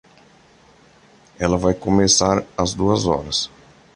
[1.37, 3.51] Ela vai começar às duas horas.